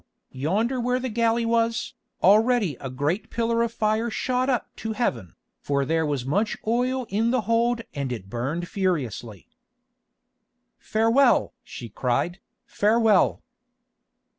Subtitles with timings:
[0.33, 1.93] yonder where the galley was,
[2.23, 7.05] already a great pillar of fire shot up to heaven, for there was much oil
[7.09, 9.47] in the hold and it burnt furiously.
[10.79, 13.43] "Farewell!" she cried, "farewell!"